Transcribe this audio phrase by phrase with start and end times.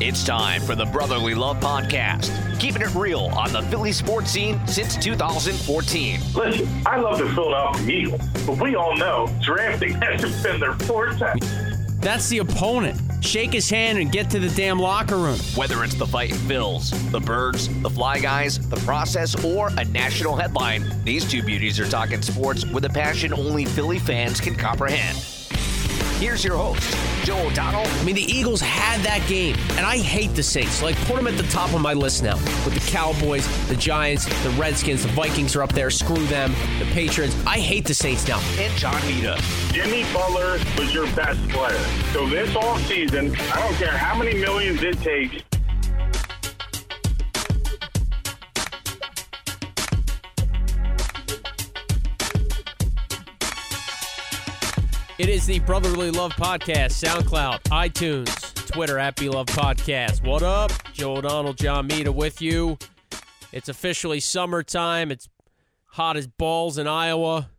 [0.00, 4.64] It's time for the Brotherly Love Podcast, keeping it real on the Philly sports scene
[4.64, 6.20] since 2014.
[6.34, 11.40] Listen, I love the Philadelphia Eagles, but we all know drafting hasn't been their forte.
[11.98, 13.00] That's the opponent.
[13.24, 15.40] Shake his hand and get to the damn locker room.
[15.56, 20.36] Whether it's the Fighting Phils, the Birds, the Fly Guys, the process, or a national
[20.36, 25.18] headline, these two beauties are talking sports with a passion only Philly fans can comprehend.
[26.18, 27.86] Here's your host, Joe O'Donnell.
[27.86, 30.82] I mean, the Eagles had that game, and I hate the Saints.
[30.82, 32.34] Like, put them at the top of my list now.
[32.64, 35.90] With the Cowboys, the Giants, the Redskins, the Vikings are up there.
[35.90, 36.56] Screw them.
[36.80, 37.36] The Patriots.
[37.46, 38.40] I hate the Saints now.
[38.58, 39.40] And John Mita.
[39.72, 41.78] Jimmy Butler was your best player.
[42.12, 45.40] So this all season, I don't care how many millions it takes,
[55.18, 60.24] It is the Brotherly Love Podcast, SoundCloud, iTunes, Twitter at Be Love Podcast.
[60.24, 60.70] What up?
[60.92, 62.78] Joe O'Donnell, John Mita with you.
[63.50, 65.10] It's officially summertime.
[65.10, 65.28] It's
[65.86, 67.50] hot as balls in Iowa.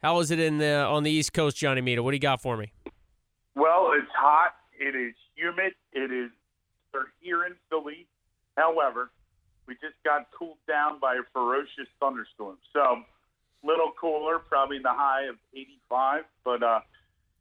[0.00, 2.00] How is it in the on the East Coast, Johnny Mita?
[2.00, 2.72] What do you got for me?
[3.56, 4.54] Well, it's hot.
[4.78, 5.72] It is humid.
[5.92, 6.30] It is
[7.18, 8.06] here in Philly.
[8.56, 9.10] However,
[9.66, 12.58] we just got cooled down by a ferocious thunderstorm.
[12.72, 13.02] So,
[13.64, 16.22] little cooler, probably in the high of 85.
[16.44, 16.80] But uh,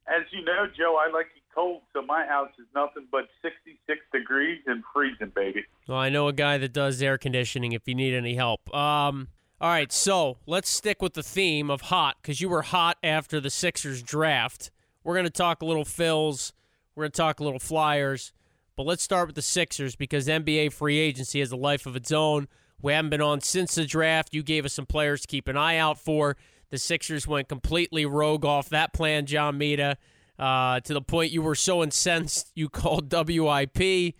[0.08, 1.82] as you know, Joe, I like it cold.
[1.94, 5.66] So my house is nothing but 66 degrees and freezing, baby.
[5.88, 7.74] Well, I know a guy that does air conditioning.
[7.74, 8.74] If you need any help.
[8.74, 9.30] Um.
[9.62, 13.42] All right, so let's stick with the theme of hot because you were hot after
[13.42, 14.72] the Sixers draft.
[15.04, 16.54] We're going to talk a little Phils.
[16.96, 18.32] We're going to talk a little Flyers.
[18.78, 22.14] But let's start with the Sixers because NBA free agency has a life of its
[22.14, 22.48] own.
[22.82, 24.34] We haven't been on since the draft.
[24.34, 26.38] You gave us some players to keep an eye out for.
[26.70, 29.98] The Sixers went completely rogue off that plan, John Mita,
[30.38, 34.16] uh, to the point you were so incensed you called WIP.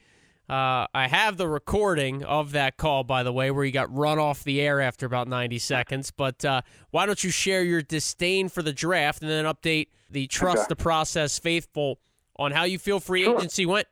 [0.50, 4.18] Uh, I have the recording of that call, by the way, where you got run
[4.18, 6.10] off the air after about 90 seconds.
[6.10, 10.26] But uh, why don't you share your disdain for the draft and then update the
[10.26, 10.66] trust Okay.
[10.70, 12.00] the process faithful
[12.36, 13.38] on how you feel free Sure.
[13.38, 13.88] agency went?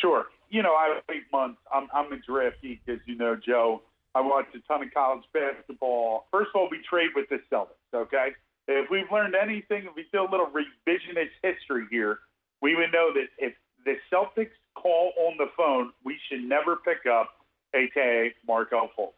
[0.00, 0.26] Sure.
[0.50, 1.58] You know, I have eight months.
[1.74, 3.82] I'm I'm a draft geek, as you know, Joe.
[4.14, 6.26] I watch a ton of college basketball.
[6.30, 7.78] First of all, we trade with the Celtics.
[7.94, 8.30] Okay,
[8.66, 12.18] if we've learned anything, if we do a little revisionist history here,
[12.62, 13.54] we would know that if
[13.84, 17.30] the Celtics call on the phone, we should never pick up,
[17.74, 19.14] aka Markelle Fultz.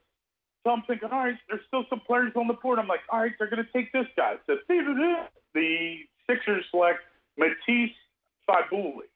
[0.65, 2.79] So I'm thinking, all right, there's still some players on the board.
[2.79, 4.35] I'm like, all right, they're going to take this guy.
[4.47, 4.57] So
[5.55, 5.97] the
[6.29, 7.01] Sixers select
[7.37, 7.97] Matisse
[8.49, 9.11] Thybulle.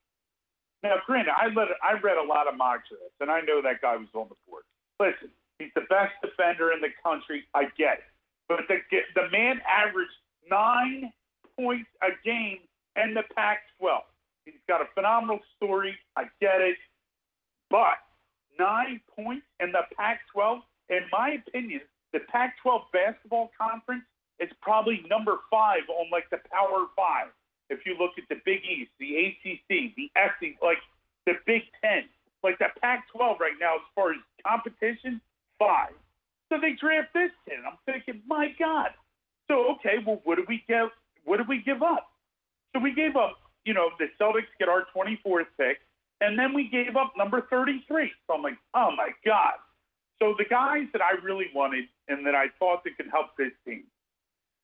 [0.83, 3.81] Now, granted, I read, I read a lot of mock drafts, and I know that
[3.81, 4.65] guy was on the board.
[4.99, 7.45] Listen, he's the best defender in the country.
[7.55, 8.09] I get it.
[8.49, 8.79] But the,
[9.15, 10.13] the man averaged
[10.51, 11.13] nine
[11.59, 12.59] points a game
[12.97, 14.03] in the Pac 12.
[14.45, 15.97] He's got a phenomenal story.
[16.17, 16.77] I get it.
[17.71, 17.99] But
[18.59, 21.81] nine points in the Pac 12, in my opinion,
[22.13, 24.05] the Pac 12 basketball conference
[24.39, 27.29] is probably number five on like the Power Five.
[27.69, 30.79] If you look at the Big East, the ACC, the SEC, like
[31.27, 32.05] the Big Ten,
[32.45, 35.21] like the Pac 12 right now, as far as competition,
[35.59, 35.93] five.
[36.51, 37.59] So they draft this kid.
[37.67, 38.91] I'm thinking, my God.
[39.49, 40.89] So, okay, well, what did we give?
[41.25, 42.09] What did we give up?
[42.75, 45.79] So we gave up, you know, the Celtics get our 24th pick,
[46.21, 48.13] and then we gave up number 33.
[48.27, 49.55] So I'm like, oh my God.
[50.21, 53.53] So the guys that I really wanted and that I thought that could help this
[53.67, 53.85] team,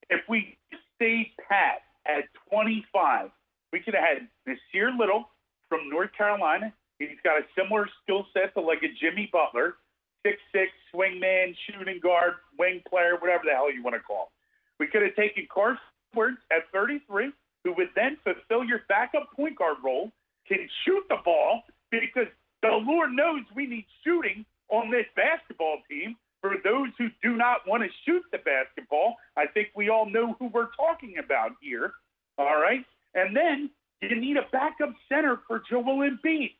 [0.08, 0.56] if we
[0.96, 3.30] stayed pat at 25,
[3.72, 5.28] we could have had Nassir Little
[5.68, 6.72] from North Carolina.
[6.98, 9.76] He's got a similar skill set to like a Jimmy Butler,
[10.22, 14.30] six six swingman, shooting guard, wing player, whatever the hell you want to call.
[14.30, 14.32] Him.
[14.80, 15.78] We could have taken Carson
[16.12, 17.32] Edwards at 33,
[17.64, 20.10] who would then fulfill your backup point guard role,
[20.46, 22.26] can shoot the ball because
[22.62, 26.16] the Lord knows we need shooting on this basketball team.
[26.40, 30.34] For those who do not want to shoot the basketball, I think we all know
[30.40, 31.92] who we're talking about here.
[32.36, 32.84] All right.
[33.14, 33.70] And then
[34.00, 36.54] you need a backup center for Joel Embiid.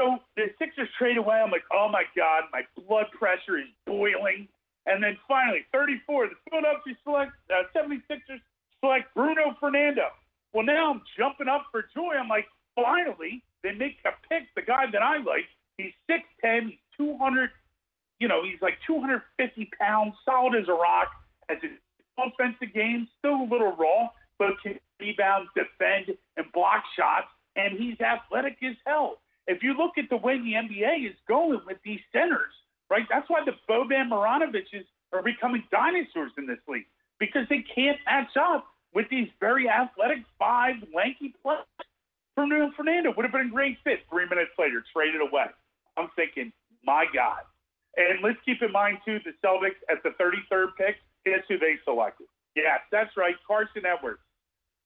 [0.00, 1.36] So the Sixers trade away.
[1.44, 4.48] I'm like, oh my God, my blood pressure is boiling.
[4.86, 8.40] And then finally, 34, the Philadelphia select, uh, 76ers
[8.80, 10.08] select Bruno Fernando.
[10.54, 12.16] Well, now I'm jumping up for joy.
[12.18, 15.44] I'm like, finally, they make a pick, the guy that I like.
[15.76, 17.50] He's 6'10, he's 200,
[18.20, 21.08] you know, he's like 250 pounds, solid as a rock,
[21.50, 21.76] has an
[22.16, 24.08] offensive game, still a little raw,
[24.38, 29.20] but can rebound, defend, and block shots, and he's athletic as hell.
[29.50, 32.54] If you look at the way the NBA is going with these centers,
[32.88, 36.86] right, that's why the Boban Marjanoviches are becoming dinosaurs in this league
[37.18, 38.64] because they can't match up
[38.94, 41.66] with these very athletic, five lanky players.
[42.36, 44.06] Bruno Fernando would have been a great fit.
[44.08, 45.50] Three minutes later, traded away.
[45.98, 46.52] I'm thinking,
[46.84, 47.42] my God.
[47.96, 51.74] And let's keep in mind, too, the Celtics at the 33rd pick, guess who they
[51.84, 52.28] selected?
[52.54, 54.22] Yes, that's right, Carson Edwards.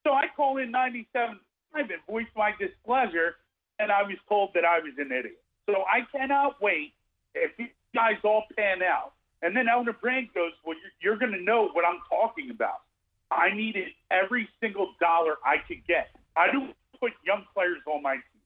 [0.06, 1.38] So I call in 97
[1.74, 3.36] and voiced my displeasure,
[3.78, 5.40] and I was told that I was an idiot.
[5.66, 6.92] So I cannot wait
[7.34, 9.12] if these guys all pan out.
[9.42, 12.82] And then Elton Brand goes, Well, you're, you're going to know what I'm talking about.
[13.30, 16.10] I needed every single dollar I could get.
[16.36, 18.42] I don't put young players on my team.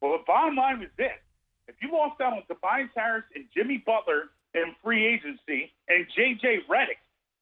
[0.00, 1.18] Well, the bottom line was this
[1.70, 6.66] if you lost out on Tobias Harris and Jimmy Butler in free agency and J.J.
[6.68, 6.98] Redick,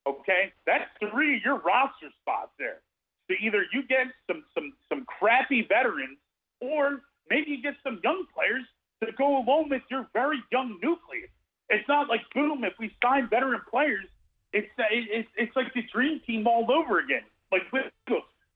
[0.06, 2.80] okay, that's three of your roster spots there.
[3.28, 6.18] So either you get some some some crappy veterans,
[6.60, 8.64] or maybe you get some young players
[9.02, 11.30] to go along with your very young nucleus.
[11.70, 14.06] It's not like boom, if we sign veteran players,
[14.52, 17.22] it's it's it's like the dream team all over again.
[17.52, 17.62] Like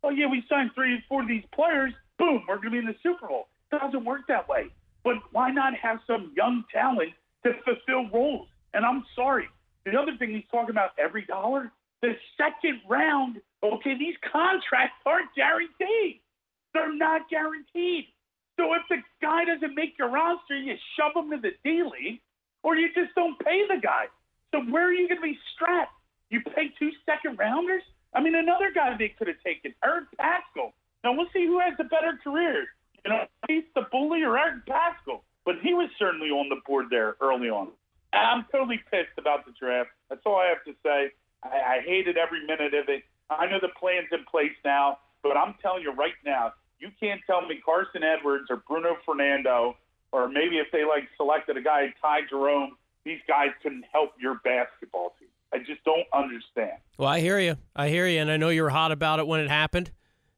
[0.02, 2.86] oh yeah, we signed three and four of these players, boom, we're gonna be in
[2.86, 3.48] the Super Bowl.
[3.72, 4.66] It doesn't work that way.
[5.04, 7.12] But why not have some young talent
[7.44, 8.48] to fulfill roles?
[8.74, 9.48] And I'm sorry.
[9.84, 11.72] The other thing he's talking about every dollar,
[12.02, 16.20] the second round, okay, these contracts aren't guaranteed.
[16.72, 18.06] They're not guaranteed.
[18.62, 22.20] So if the guy doesn't make your roster, you shove him to the D League,
[22.62, 24.06] or you just don't pay the guy.
[24.54, 25.90] So where are you going to be strapped?
[26.30, 27.82] You pay two second rounders?
[28.14, 30.70] I mean, another guy they could have taken, Eric Paschall.
[31.02, 32.68] Now we'll see who has a better career.
[33.04, 35.26] You know, he's Thybulle or Eric Paschall.
[35.44, 37.70] But he was certainly on the board there early on.
[38.12, 39.90] I'm totally pissed about the draft.
[40.08, 41.10] That's all I have to say.
[41.42, 43.02] I, I hated every minute of it.
[43.28, 47.20] I know the plan's in place now, but I'm telling you right now, you can't
[47.26, 49.76] tell me Carson Edwards or Bruno Fernando,
[50.10, 54.40] or maybe if they like selected a guy, Ty Jerome, these guys couldn't help your
[54.44, 55.28] basketball team.
[55.54, 56.78] I just don't understand.
[56.98, 57.56] Well, I hear you.
[57.76, 59.92] I hear you, and I know you were hot about it when it happened.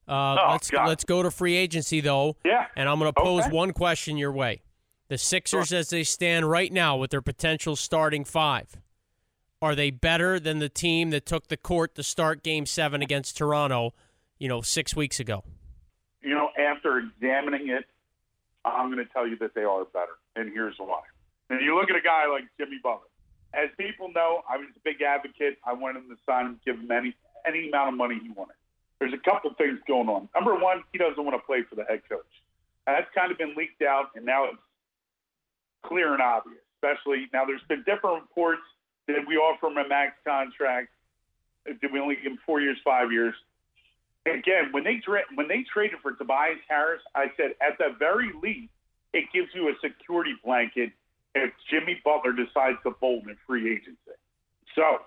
[0.07, 0.87] Uh, oh, let's God.
[0.87, 2.37] let's go to free agency though.
[2.45, 2.67] Yeah.
[2.77, 3.51] And I'm going to pose Okay.
[3.51, 4.63] one question your way.
[5.09, 5.79] The Sixers, Sure.
[5.79, 8.77] as they stand right now, with their potential starting five,
[9.63, 13.39] are they better than the team that took the court to start Game Seven against
[13.39, 13.93] Toronto?
[14.39, 15.43] You know, six weeks ago.
[16.25, 17.85] You know, after examining it,
[18.65, 21.03] I'm going to tell you that they are better, and here's why.
[21.51, 23.13] And you look at a guy like Jimmy Butler.
[23.53, 25.59] As people know, I was a big advocate.
[25.65, 27.15] I wanted him to sign him, give him any
[27.47, 28.57] any amount of money he wanted.
[28.99, 30.29] There's a couple things going on.
[30.35, 32.25] Number one, he doesn't want to play for the head coach.
[32.87, 34.65] That's kind of been leaked out, and now it's
[35.85, 36.65] clear and obvious.
[36.81, 38.63] Especially now, there's been different reports.
[39.07, 40.89] Did we offer him a max contract?
[41.67, 43.35] Did we only give him four years, five years?
[44.27, 48.33] Again, when they tra- when they traded for Tobias Harris, I said at the very
[48.43, 48.73] least,
[49.13, 50.93] it gives you a security blanket
[51.35, 54.17] if Jimmy Butler decides to bolt in free agency.
[54.75, 55.03] So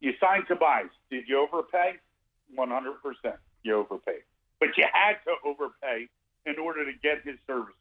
[0.00, 0.90] you signed Tobias.
[1.10, 1.94] Did you overpay?
[2.56, 2.94] 100%
[3.62, 4.22] you overpaid.
[4.58, 6.08] But you had to overpay
[6.46, 7.74] in order to get his services.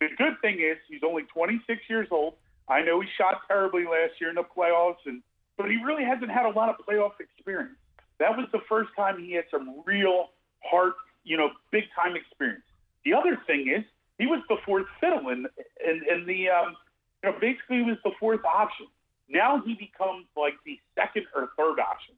[0.00, 2.34] The good thing is he's only 26 years old.
[2.68, 5.22] I know he shot terribly last year in the playoffs, and
[5.56, 7.76] but he really hasn't had a lot of playoff experience.
[8.18, 10.30] That was the first time he had some real
[10.62, 10.94] heart,
[11.24, 12.62] you know, big time experience.
[13.04, 13.84] The other thing is
[14.18, 15.46] he was the fourth fiddle in
[15.84, 16.76] in, in the um,
[17.22, 18.86] you know basically was the fourth option.
[19.28, 22.14] Now he becomes like the second or third option.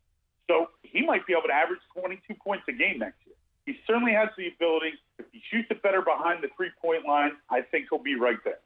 [0.48, 3.34] So he might be able to average 22 points a game next year.
[3.66, 4.94] He certainly has the ability.
[5.18, 8.38] If he shoots it better behind the three point line, I think he'll be right
[8.44, 8.62] there.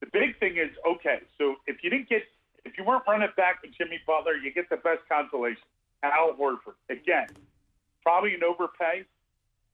[0.00, 1.26] The big thing is okay.
[1.38, 2.22] So if you didn't get,
[2.64, 5.66] if you weren't running back with Jimmy Butler, you get the best consolation.
[6.12, 7.28] Al Horford again,
[8.02, 9.04] probably an overpay.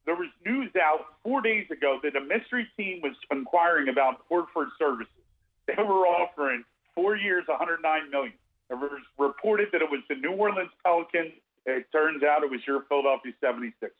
[0.05, 4.73] There was news out four days ago that a mystery team was inquiring about Horford's
[4.79, 5.13] services.
[5.67, 8.35] They were offering four years, 109 million.
[8.69, 11.33] It was reported that it was the New Orleans Pelicans.
[11.67, 13.91] It turns out it was your Philadelphia 76ers.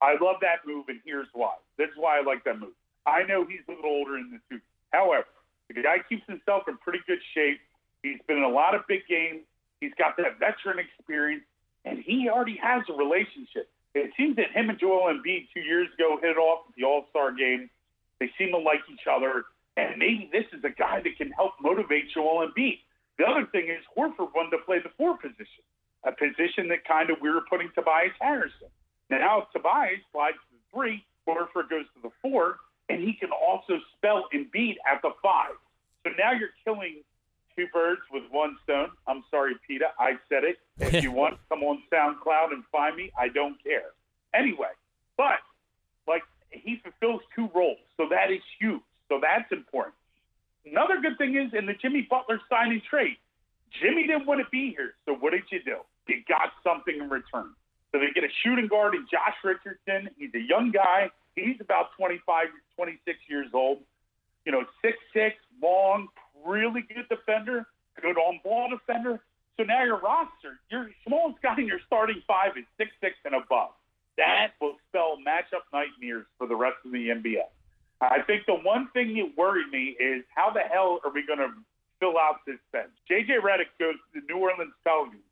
[0.00, 1.54] I love that move, and here's why.
[1.76, 2.72] This is why I like that move.
[3.06, 4.62] I know he's a little older in the tooth.
[4.92, 5.26] However,
[5.68, 7.60] the guy keeps himself in pretty good shape.
[8.02, 9.42] He's been in a lot of big games.
[9.80, 11.44] He's got that veteran experience,
[11.84, 13.68] and he already has a relationship.
[13.94, 16.84] It seems that him and Joel Embiid two years ago hit it off at the
[16.84, 17.70] All Star game.
[18.18, 19.44] They seem to like each other,
[19.76, 22.78] and maybe this is a guy that can help motivate Joel Embiid.
[23.18, 25.62] The other thing is Horford wanted to play the four position,
[26.04, 28.68] a position that kind of we were putting Tobias Harrison.
[29.10, 32.56] Now Tobias slides to the three, Horford goes to the four,
[32.88, 35.54] and he can also spell Embiid at the five.
[36.04, 37.02] So now you're killing
[37.56, 38.88] two birds with one stone.
[39.06, 40.58] I'm sorry, Peter, I said it.
[40.78, 43.10] If you want, come on SoundCloud and find me.
[43.18, 43.92] I don't care.
[44.34, 44.72] Anyway,
[45.16, 45.38] but
[46.06, 48.82] like he fulfills two roles, so that is huge.
[49.08, 49.94] So that's important.
[50.66, 53.16] Another good thing is in the Jimmy Butler signing trade,
[53.82, 54.94] Jimmy didn't want to be here.
[55.04, 55.78] So what did you do?
[56.08, 57.50] You got something in return.
[57.92, 60.10] So they get a shooting guard in Josh Richardson.
[60.18, 61.10] He's a young guy.
[61.36, 63.78] He's about 25, 26 years old.
[64.44, 66.08] You know, six six, long,
[66.44, 67.66] really good defender,
[68.00, 69.20] good on ball defender.
[69.56, 73.34] So now your roster, your smallest guy in your starting five is six six and
[73.34, 73.70] above.
[74.16, 77.42] That will spell matchup nightmares for the rest of the NBA.
[78.00, 81.38] I think the one thing that worried me is how the hell are we going
[81.38, 81.50] to
[82.00, 82.90] fill out this bench?
[83.10, 85.22] JJ Redick goes to the New Orleans Pelicans.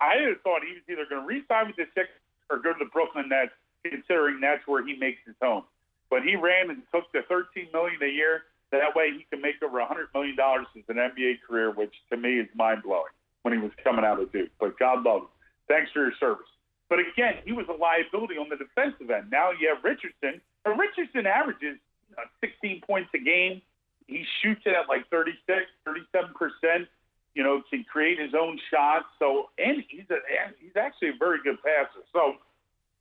[0.00, 2.90] I thought he was either going to re-sign with the Sixers or go to the
[2.90, 3.52] Brooklyn Nets,
[3.84, 5.64] considering that's where he makes his home.
[6.10, 8.42] But he ran and took the 13 million a year.
[8.72, 12.16] That way, he can make over 100 million dollars as an NBA career, which to
[12.16, 13.12] me is mind blowing
[13.42, 14.48] when he was coming out of Duke.
[14.58, 15.28] But God love him.
[15.68, 16.48] Thanks for your service.
[16.88, 19.30] But again, he was a liability on the defensive end.
[19.30, 20.40] Now you have Richardson.
[20.64, 21.76] And Richardson averages
[22.16, 23.60] uh, 16 points a game.
[24.06, 25.40] He shoots it at like 36,
[25.84, 26.88] 37 percent.
[27.34, 29.06] You know, can create his own shots.
[29.18, 30.20] So, and he's a,
[30.60, 32.04] he's actually a very good passer.
[32.12, 32.36] So,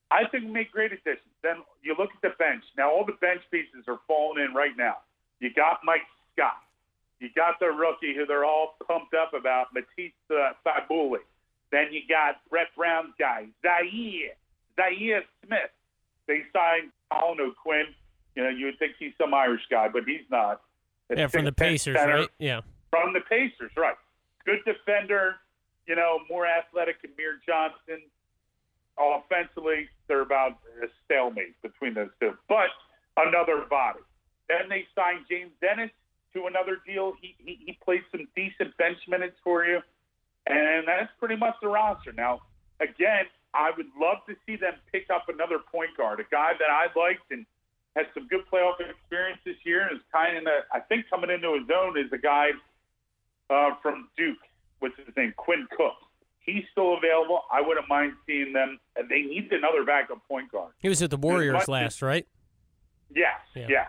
[0.09, 1.31] I think we make great additions.
[1.43, 2.63] Then you look at the bench.
[2.77, 5.03] Now, all the bench pieces are falling in right now.
[5.41, 6.61] You got Mike Scott.
[7.19, 11.17] You got the rookie who they're all pumped up about, Matisse uh, Thybulle.
[11.71, 14.33] Then you got Brett Brown's guy, Zhaire,
[14.77, 15.71] Zhaire Smith.
[16.27, 17.87] They signed Colin O'Quinn.
[18.35, 20.61] You know, you would think he's some Irish guy, but he's not.
[21.15, 22.15] yeah, from the Pacers, center.
[22.15, 22.29] right?
[22.39, 22.61] Yeah.
[22.89, 23.95] From the Pacers, right.
[24.45, 25.35] Good defender,
[25.87, 28.03] you know, more athletic than Amir Johnson.
[28.97, 32.33] Offensively, they're about a stalemate between those two.
[32.47, 32.69] But
[33.17, 33.99] another body.
[34.51, 35.91] Then they signed James Dennis
[36.33, 37.13] to another deal.
[37.21, 39.79] He, he, he played some decent bench minutes for you.
[40.45, 42.11] And that's pretty much the roster.
[42.11, 42.41] Now,
[42.81, 46.69] again, I would love to see them pick up another point guard, a guy that
[46.69, 47.45] I liked and
[47.95, 49.87] has some good playoff experience this year.
[49.87, 52.49] And is kind of, I think, coming into his own is a guy
[53.49, 54.43] uh, from Duke.
[54.79, 55.33] What's his name?
[55.37, 55.95] Quinn Cook.
[56.39, 57.43] He's still available.
[57.53, 58.79] I wouldn't mind seeing them.
[58.97, 60.73] And they need another backup point guard.
[60.79, 62.27] He was at the Warriors last, right?
[63.13, 63.39] Yes.
[63.55, 63.67] Yeah.
[63.69, 63.85] yeah.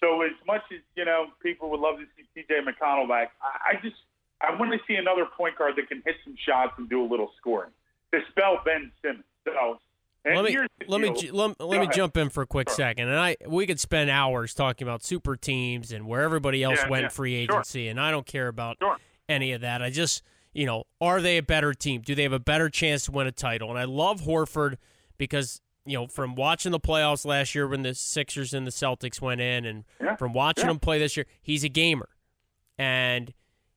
[0.00, 2.60] So as much as you know, people would love to see T.J.
[2.60, 3.32] McConnell back.
[3.42, 3.96] I, I just
[4.40, 7.08] I want to see another point guard that can hit some shots and do a
[7.08, 7.70] little scoring.
[8.12, 9.24] To spell Ben Simmons.
[9.44, 9.78] So
[10.24, 12.76] let me let me let, let me jump in for a quick sure.
[12.76, 16.80] second, and I we could spend hours talking about super teams and where everybody else
[16.82, 17.08] yeah, went yeah.
[17.08, 17.90] free agency, sure.
[17.90, 18.96] and I don't care about sure.
[19.28, 19.82] any of that.
[19.82, 20.22] I just
[20.52, 22.00] you know, are they a better team?
[22.00, 23.70] Do they have a better chance to win a title?
[23.70, 24.76] And I love Horford
[25.18, 29.20] because you know from watching the playoffs last year when the Sixers and the Celtics
[29.20, 30.16] went in, and yeah.
[30.16, 32.08] from watching him play this year, he's a gamer,
[32.78, 33.32] and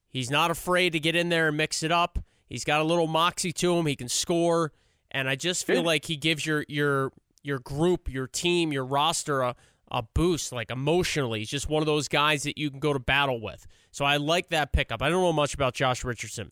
[0.09, 2.19] he's not afraid to get in there and mix it up.
[2.47, 3.85] He's got a little moxie to him.
[3.85, 4.71] He can score
[5.11, 7.11] and I just feel like he gives your your
[7.41, 9.55] your group, your team, your roster a
[9.91, 11.39] a boost, like emotionally.
[11.39, 13.65] He's just one of those guys that you can go to battle with.
[13.91, 15.01] So I like that pickup.
[15.01, 16.51] I don't know much about Josh Richardson,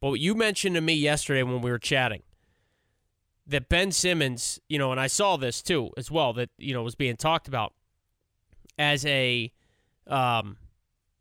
[0.00, 2.22] but what you mentioned to me yesterday when we were chatting
[3.46, 6.82] that Ben Simmons, you know, and I saw this too as well that you know
[6.82, 7.72] was being talked about
[8.78, 9.52] as a,
[10.06, 10.56] um,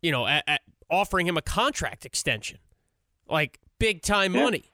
[0.01, 0.58] you know, a, a,
[0.89, 2.60] offering him a contract extension,
[3.29, 4.44] like big time yeah.
[4.44, 4.72] money.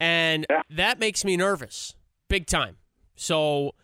[0.00, 0.62] And yeah.
[0.70, 1.94] that makes me nervous,
[2.28, 2.76] big time.
[3.16, 3.74] So,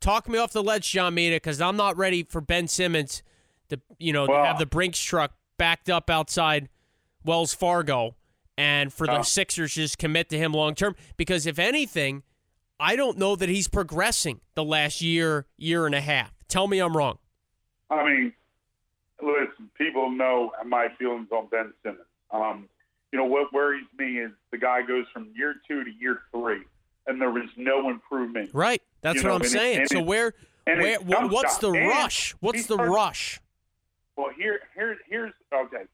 [0.00, 3.22] talk me off the ledge, John Mita, because I'm not ready for Ben Simmons
[3.68, 6.68] to, you know, well, to have the Brinks truck backed up outside
[7.24, 8.16] Wells Fargo,
[8.56, 10.96] and for the uh, Sixers just commit to him long term.
[11.16, 12.22] Because if anything,
[12.80, 16.32] I don't know that he's progressing the last year, year and a half.
[16.48, 17.18] Tell me I'm wrong.
[17.90, 18.32] I mean,
[19.22, 22.04] listen, people know my feelings on Ben Simmons.
[22.30, 22.68] Um,
[23.12, 26.62] you know, what worries me is the guy goes from year two to year three,
[27.06, 28.50] and there was no improvement.
[28.52, 28.82] Right.
[29.00, 29.80] That's you what know, I'm and saying.
[29.82, 32.34] It, so where, where, what, what's the and rush?
[32.40, 33.40] What's the started, rush?
[34.16, 35.84] Well, here, here, here's okay.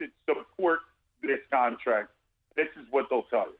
[0.00, 0.80] To support
[1.22, 2.10] this contract,
[2.56, 3.58] this is what they'll tell you.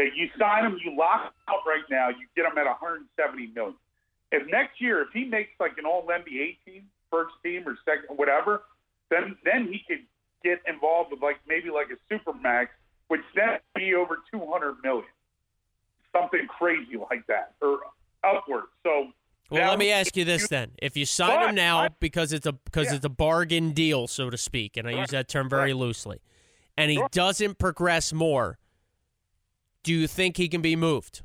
[0.00, 3.74] Okay, you sign him, you lock out right now, you get him at 170 million.
[4.32, 8.16] If next year, if he makes like an All NBA team, first team or second,
[8.16, 8.62] whatever,
[9.10, 10.04] then then he could
[10.44, 12.70] get involved with like maybe like a super max,
[13.08, 15.04] which then be over 200 million,
[16.16, 17.80] something crazy like that, or
[18.24, 18.68] upwards.
[18.84, 19.08] So.
[19.50, 22.52] Well, let me ask you this then: If you sign him now because it's a
[22.52, 22.94] because yeah.
[22.94, 26.20] it's a bargain deal, so to speak, and I use that term very loosely,
[26.78, 28.59] and he doesn't progress more,
[29.82, 31.22] do you think he can be moved?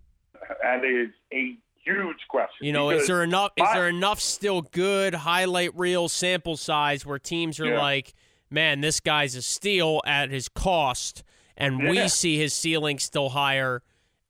[0.61, 2.65] That is a huge question.
[2.65, 3.51] You know, is there enough?
[3.57, 7.81] Is there enough still good highlight reel sample size where teams are yeah.
[7.81, 8.13] like,
[8.49, 11.23] man, this guy's a steal at his cost,
[11.57, 11.89] and yeah.
[11.89, 13.81] we see his ceiling still higher,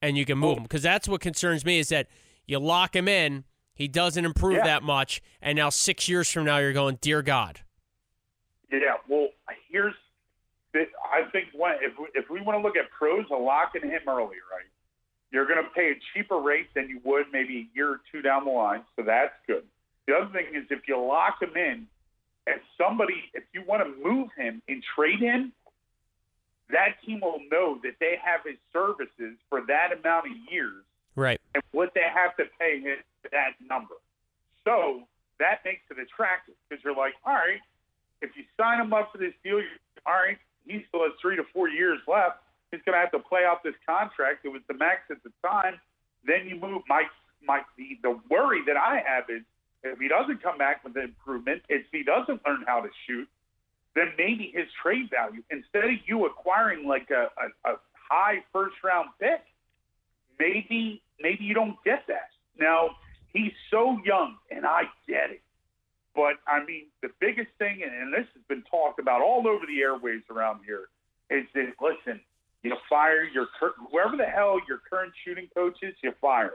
[0.02, 0.58] and you can move oh.
[0.58, 2.08] him because that's what concerns me is that
[2.46, 4.66] you lock him in, he doesn't improve yeah.
[4.66, 7.62] that much, and now six years from now you're going, dear God.
[8.72, 9.30] Yeah, well,
[9.70, 9.94] here's
[10.76, 14.02] I think when, if we, if we want to look at pros of locking him
[14.08, 14.70] early, right?
[15.32, 18.22] You're going to pay a cheaper rate than you would maybe a year or two
[18.22, 19.64] down the line, so that's good.
[20.08, 21.88] The other thing is if you lock him in,
[22.48, 25.52] if somebody, if you want to move him and trade him,
[26.70, 30.84] that team will know that they have his services for that amount of years
[31.16, 31.40] Right.
[31.54, 33.96] and what they have to pay him for that number.
[34.64, 35.04] So
[35.40, 37.62] that makes it attractive because you're like, all right,
[38.22, 40.38] if you sign him up for this deal, you're, all right,
[40.80, 42.40] he still has three to four years left.
[42.72, 44.46] He's going to have to play out this contract.
[44.46, 45.80] It was the max at the time.
[46.26, 46.82] Then you move.
[46.88, 47.04] My
[47.46, 49.44] my the, the worry that I have is
[49.84, 53.28] if he doesn't come back with an improvement, if he doesn't learn how to shoot,
[53.96, 57.76] then maybe his trade value instead of you acquiring like a, a, a
[58.10, 59.42] high first round pick,
[60.40, 62.30] maybe maybe you don't get that.
[62.60, 62.98] Now
[63.32, 65.42] he's so young, and I get it.
[66.16, 69.82] But I mean, the biggest thing, and this has been talked about all over the
[69.82, 70.88] airways around here,
[71.30, 72.22] is that listen,
[72.64, 73.48] you fire your
[73.92, 76.54] whoever the hell your current shooting coach is, you fire.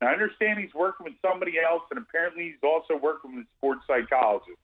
[0.00, 3.48] Now, I understand he's working with somebody else, and apparently he's also working with a
[3.58, 4.58] sports psychologist.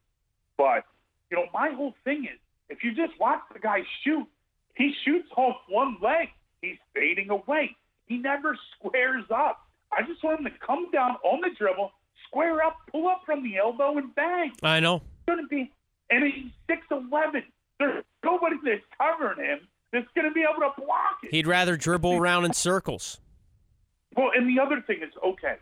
[0.56, 0.84] But
[1.30, 2.38] you know, my whole thing is,
[2.68, 4.26] if you just watch the guy shoot,
[4.74, 6.28] he shoots off one leg.
[6.62, 7.76] He's fading away.
[8.06, 9.60] He never squares up.
[9.92, 11.90] I just want him to come down on the dribble,
[12.26, 14.52] square up, pull up from the elbow, and bang.
[14.62, 14.96] I know.
[14.96, 15.70] It's going to be,
[16.10, 17.42] and he's six eleven.
[17.78, 19.60] There's nobody that's covering him
[19.92, 21.30] that's going to be able to block it.
[21.30, 23.20] He'd rather dribble around in circles.
[24.16, 25.56] Well, and the other thing is, okay,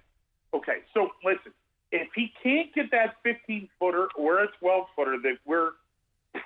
[0.55, 0.79] okay.
[0.93, 1.53] So listen,
[1.91, 5.71] if he can't get that 15 footer or a 12 footer, that we're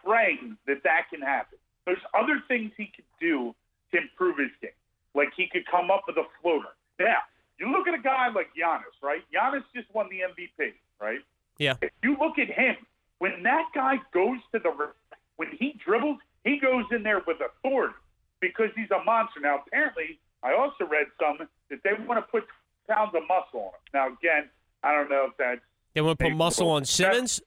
[0.05, 1.59] praying that that can happen.
[1.87, 3.55] There's other things he could do
[3.93, 4.71] to improve his game.
[5.15, 6.69] Like he could come up with a floater.
[6.99, 7.19] Now,
[7.59, 9.23] you look at a guy like Giannis, right?
[9.35, 11.21] Giannis just won the MVP, right?
[11.59, 11.75] Yeah.
[11.83, 12.77] If you look at him,
[13.19, 14.71] when that guy goes to the
[15.37, 17.95] when he dribbles, he goes in there with authority
[18.41, 19.41] because he's a monster.
[19.41, 22.45] Now, apparently, I also read some that they want to put
[22.89, 23.73] pounds of muscle on him.
[23.95, 24.49] Now, again,
[24.83, 25.61] I don't know if that's
[25.95, 27.41] They want to put muscle on Simmons?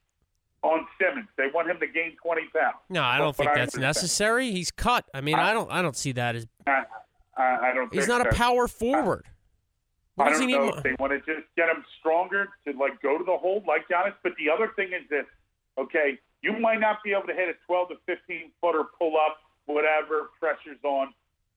[0.63, 1.27] on Simmons.
[1.37, 2.75] They want him to gain 20 pounds.
[2.89, 4.51] No, I don't But think I that's necessary.
[4.51, 5.05] He's cut.
[5.13, 5.71] I mean, I don't.
[5.71, 6.47] I don't see that as.
[6.67, 6.83] I,
[7.37, 7.93] I, I don't.
[7.93, 9.25] He's not a power forward.
[10.22, 13.18] What I don't know if they want to just get him stronger to like go
[13.18, 14.14] to the hole like Giannis.
[14.24, 15.25] But the other thing is this:
[15.77, 19.38] okay, you might not be able to hit a 12 to 15 footer pull up,
[19.66, 21.14] whatever pressure's on,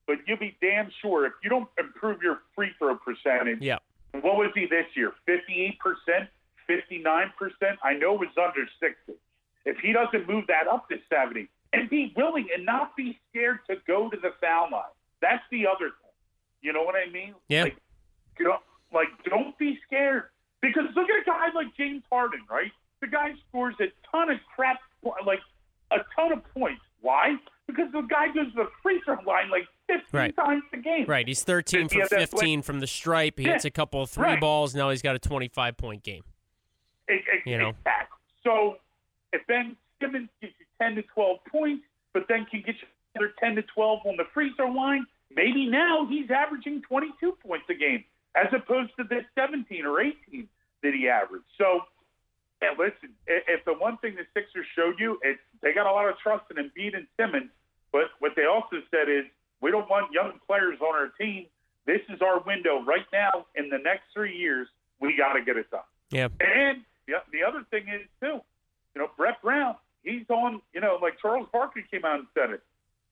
[0.06, 3.60] but you'll be damn sure if you don't improve your free throw percentage.
[3.60, 3.78] Yeah.
[4.12, 5.12] What was he this year?
[5.26, 6.30] 58 percent,
[6.66, 7.78] 59 percent.
[7.82, 9.12] I know it was under 60.
[9.64, 13.60] If he doesn't move that up to 70 and be willing and not be scared
[13.68, 14.82] to go to the foul line,
[15.20, 16.12] that's the other thing.
[16.60, 17.34] You know what I mean?
[17.48, 17.64] Yeah.
[17.64, 17.76] Like,
[18.38, 18.58] you know,
[18.92, 20.24] like don't be scared
[20.60, 22.70] because look at a guy like James Harden, right?
[23.00, 24.78] The guy scores a ton of crap,
[25.26, 25.40] like
[25.90, 26.80] a ton of points.
[27.00, 27.36] Why?
[27.66, 30.36] Because the guy goes to the free throw line like 15 Right.
[30.36, 31.04] times a game.
[31.06, 31.26] Right.
[31.28, 33.38] He's 13 Yeah, from 15 from the stripe.
[33.38, 34.40] He Yeah, hits a couple of three right.
[34.40, 34.74] balls.
[34.74, 36.24] Now he's got a 25 point game.
[37.10, 37.20] E- e-
[37.50, 37.68] You know.
[37.70, 38.18] Exactly.
[38.42, 38.78] So
[39.32, 43.34] if Ben Simmons gets you 10 to 12 points, but then can get you another
[43.40, 47.74] 10 to 12 on the free throw line, maybe now he's averaging 22 points a
[47.74, 50.48] game as opposed to the 17 or 18
[50.82, 51.44] that he averaged.
[51.56, 51.80] So,
[52.60, 56.08] and listen, if the one thing the Sixers showed you, it's they got a lot
[56.08, 57.50] of trust in Embiid and Simmons,
[57.92, 59.24] but what they also said is
[59.60, 61.46] we don't want young players on our team.
[61.86, 63.46] This is our window right now.
[63.54, 64.68] In the next three years,
[65.00, 65.80] we got to get it done.
[66.10, 66.28] Yeah.
[66.40, 68.40] And the, the other thing is too,
[68.94, 72.50] you know, Brett Brown, he's on, you know, like Charles Barkley came out and said
[72.50, 72.62] it.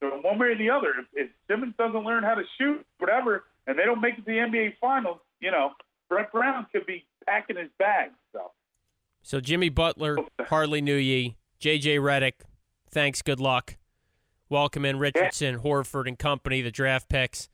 [0.00, 3.44] So one way or the other, if, if Simmons doesn't learn how to shoot, whatever,
[3.66, 5.70] and they don't make it to the NBA Finals, you know,
[6.08, 8.10] Brett Brown could be packing his bag.
[8.32, 8.50] So
[9.22, 11.36] So Jimmy Butler hardly knew ye.
[11.58, 11.98] J.J.
[11.98, 12.42] Redick,
[12.90, 13.22] thanks.
[13.22, 13.76] Good luck.
[14.48, 17.48] Welcome in Richardson, Horford, and company, the draft picks,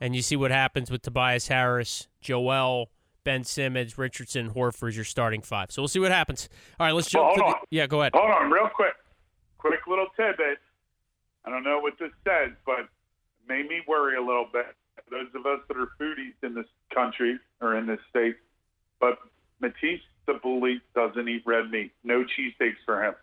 [0.00, 2.90] and you see what happens with Tobias Harris, Joel,
[3.24, 5.72] Ben Simmons, Richardson, Horford, your starting five.
[5.72, 6.48] So we'll see what happens.
[6.78, 7.76] All right, let's jump Well, hold the.
[7.76, 8.12] Yeah, go ahead.
[8.14, 8.92] hold on, real quick,
[9.56, 10.58] quick little tidbit.
[11.44, 12.86] I don't know what this says, but it
[13.48, 14.76] made me worry a little bit.
[15.10, 18.36] Those of us that are foodies in this country or in this state,
[19.00, 19.18] but
[19.60, 21.92] Matisse Thybulle doesn't eat red meat.
[22.04, 23.14] No cheesesteaks for him.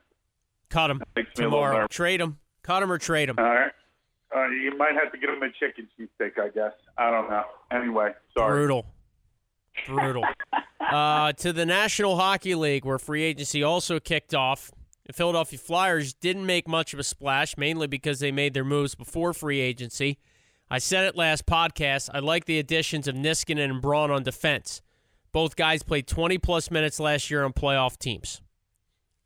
[0.69, 1.87] Cut him Makes me a little tomorrow.
[1.87, 2.39] Trade him.
[2.63, 3.35] Cut him or trade him.
[3.37, 3.71] All right.
[4.35, 6.73] Uh, you might have to get him a chicken cheesesteak, I guess.
[6.97, 7.43] I don't know.
[7.71, 8.59] Anyway, sorry.
[8.59, 8.85] Brutal.
[9.85, 10.23] Brutal.
[10.79, 14.71] uh, to the National Hockey League, where free agency also kicked off.
[15.05, 18.95] The Philadelphia Flyers didn't make much of a splash, mainly because they made their moves
[18.95, 20.17] before free agency.
[20.69, 22.10] I said it last podcast.
[22.13, 24.82] I like the additions of Niskanen and Braun on defense.
[25.32, 28.41] Both guys played 20 plus minutes last year on playoff teams.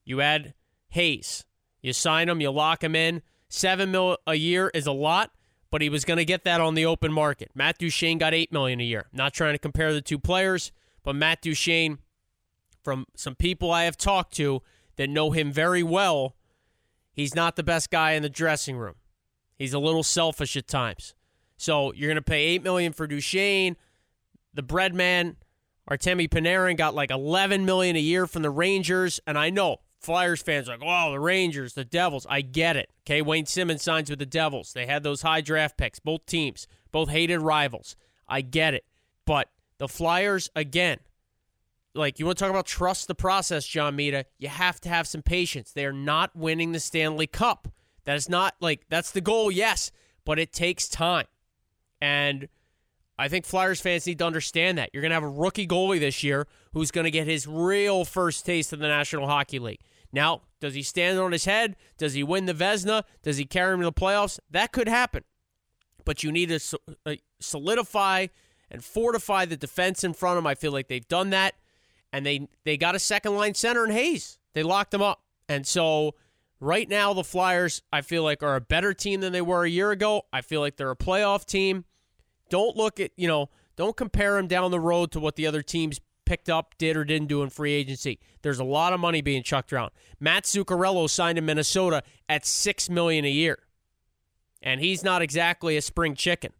[0.03, 0.53] You add
[0.89, 1.45] Hayes.
[1.81, 3.21] You sign him, you lock him in.
[3.47, 5.31] Seven mil a year is a lot,
[5.71, 7.51] but he was going to get that on the open market.
[7.55, 9.07] Matt Duchene got eight million a year.
[9.13, 10.71] Not trying to compare the two players,
[11.03, 11.99] but Matt Duchene
[12.83, 14.61] from some people I have talked to
[14.97, 16.35] that know him very well,
[17.13, 18.95] he's not the best guy in the dressing room.
[19.57, 21.13] He's a little selfish at times.
[21.59, 23.75] So you're going to pay eight million for Duchene,
[24.53, 25.35] the bread man,
[25.91, 30.41] Artemi Panarin got like 11 million a year from the Rangers, and I know Flyers
[30.41, 32.89] fans like, "Oh, the Rangers, the Devils." I get it.
[33.05, 34.71] Okay, Wayne Simmonds signs with the Devils.
[34.71, 35.99] They had those high draft picks.
[35.99, 37.97] Both teams, both hated rivals.
[38.25, 38.85] I get it,
[39.25, 40.99] but the Flyers again.
[41.93, 44.25] Like you want to talk about trust the process, John Mita.
[44.37, 45.73] You have to have some patience.
[45.73, 47.67] They are not winning the Stanley Cup.
[48.05, 49.91] That is not like that's the goal, yes,
[50.23, 51.25] but it takes time.
[52.01, 52.47] And
[53.17, 54.91] I think Flyers fans need to understand that.
[54.93, 58.05] You're going to have a rookie goalie this year who's going to get his real
[58.05, 59.81] first taste of the National Hockey League.
[60.11, 61.75] Now, does he stand on his head?
[61.97, 63.03] Does he win the Vezina?
[63.21, 64.39] Does he carry him to the playoffs?
[64.49, 65.23] That could happen.
[66.05, 68.27] But you need to uh, solidify
[68.71, 70.47] and fortify the defense in front of him.
[70.47, 71.55] I feel like they've done that.
[72.11, 74.39] And they, they got a second line center in Hayes.
[74.53, 75.21] They locked him up.
[75.47, 76.15] And so
[76.59, 79.69] right now, the Flyers, I feel like, are a better team than they were a
[79.69, 80.23] year ago.
[80.33, 81.85] I feel like they're a playoff team.
[82.49, 85.61] Don't look at, you know, don't compare him down the road to what the other
[85.61, 88.19] teams picked up, did, or didn't do in free agency.
[88.41, 89.91] There's a lot of money being chucked around.
[90.19, 93.59] Mats Zuccarello signed in Minnesota at six million a year.
[94.61, 96.51] And he's not exactly a spring chicken.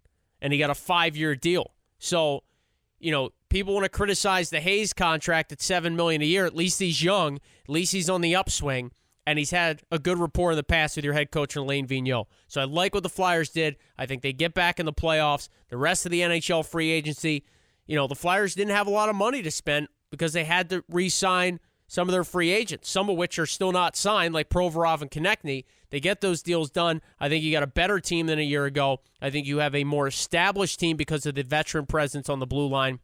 [0.41, 1.73] And he got a five year deal.
[1.99, 2.43] So,
[2.99, 6.45] you know, people want to criticize the Hayes contract at seven million a year.
[6.45, 7.36] At least he's young.
[7.36, 8.91] At least he's on the upswing
[9.25, 12.25] and he's had a good rapport in the past with your head coach Alain Vigneault.
[12.47, 13.77] So I like what the Flyers did.
[13.97, 15.49] I think they get back in the playoffs.
[15.69, 17.43] The rest of the NHL free agency,
[17.86, 20.69] you know, the Flyers didn't have a lot of money to spend because they had
[20.69, 24.49] to re-sign some of their free agents, some of which are still not signed, like
[24.49, 25.65] Provorov and Konecny.
[25.89, 27.01] They get those deals done.
[27.19, 28.99] I think you got a better team than a year ago.
[29.21, 32.45] I think you have a more established team because of the veteran presence on the
[32.45, 32.99] blue line.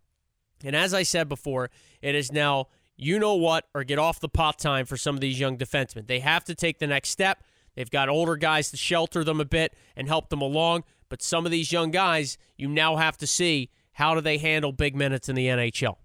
[0.63, 4.29] And as I said before, it is now you know what, or get off the
[4.29, 6.08] pot time for some of these young defensemen.
[6.08, 7.43] They have to take the next step.
[7.75, 10.86] They've got older guys to shelter them a bit and help them along.
[11.10, 14.71] But some of these young guys, you now have to see how do they handle
[14.71, 15.97] big minutes in the NHL.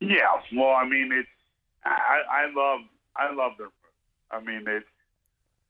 [0.00, 1.28] Yeah, well, I mean, it's
[1.84, 2.80] I, I love
[3.16, 3.68] I love their.
[4.30, 4.86] I mean, it's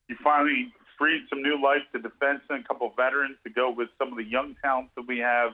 [0.08, 3.88] you finally freed some new life to defense and a couple veterans to go with
[3.98, 5.52] some of the young talents that we have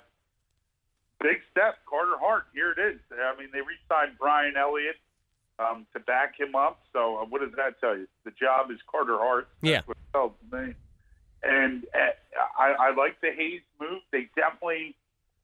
[1.24, 1.80] big step.
[1.88, 3.00] Carter Hart, here it is.
[3.10, 4.96] I mean, they re-signed Brian Elliott
[5.58, 6.80] um, to back him up.
[6.92, 8.06] So uh, what does that tell you?
[8.24, 9.48] The job is Carter Hart.
[9.62, 9.80] Yeah.
[9.86, 10.74] what it tells me.
[11.42, 14.02] And uh, I, I like the Hayes move.
[14.12, 14.94] They definitely,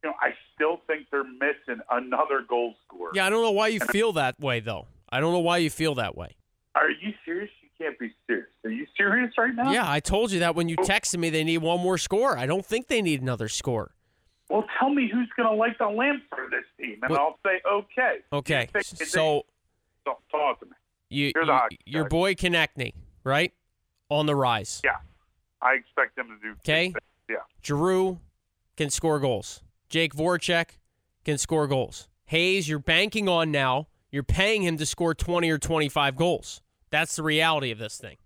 [0.04, 3.12] you know, I still think they're missing another goal scorer.
[3.14, 4.86] Yeah, I don't know why you and feel that way, though.
[5.08, 6.36] I don't know why you feel that way.
[6.74, 7.50] Are you serious?
[7.62, 8.48] You can't be serious.
[8.64, 9.72] Are you serious right now?
[9.72, 10.84] Yeah, I told you that when you oh.
[10.84, 12.38] texted me they need one more score.
[12.38, 13.92] I don't think they need another score
[14.50, 17.60] well, tell me who's going to light the lamp for this team, and I'll say
[17.70, 18.18] okay.
[18.32, 19.44] Okay, so
[20.04, 20.72] don't talk to me.
[21.08, 23.52] You, you your boy Konecny, right,
[24.08, 24.80] on the rise.
[24.84, 24.96] Yeah,
[25.62, 26.54] I expect him to do.
[26.58, 26.92] Okay.
[27.28, 27.36] Yeah.
[27.62, 28.18] Giroux
[28.76, 29.62] can score goals.
[29.88, 30.78] Jake Voracek
[31.24, 32.08] can score goals.
[32.26, 33.88] Hayes, you're banking on now.
[34.10, 36.62] You're paying him to score 20 or 25 goals.
[36.90, 38.16] That's the reality of this thing.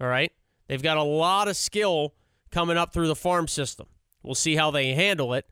[0.00, 0.32] All right?
[0.68, 2.14] They've got a lot of skill
[2.50, 3.86] coming up through the farm system.
[4.22, 5.46] We'll see how they handle it.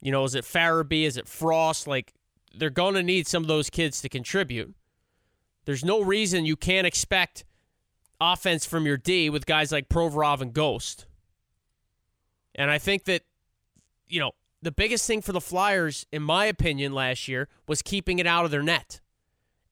[0.00, 1.04] You know, is it Farabee?
[1.04, 1.86] Is it Frost?
[1.86, 2.14] Like,
[2.56, 4.74] they're going to need some of those kids to contribute.
[5.64, 7.44] There's no reason you can't expect
[8.20, 11.06] offense from your D with guys like Provorov and Ghost.
[12.54, 13.22] And I think that,
[14.08, 18.18] you know, the biggest thing for the Flyers, in my opinion, last year was keeping
[18.18, 19.00] it out of their net.